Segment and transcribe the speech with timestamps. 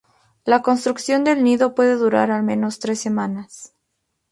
[0.45, 3.75] La construcción del nido puede durar al menos tres semanas.